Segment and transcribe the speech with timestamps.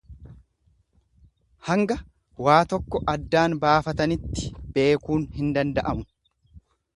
[1.67, 1.97] Hanga
[2.47, 6.11] waa tokko addaan baafatanitti beekuun hin danda'amu.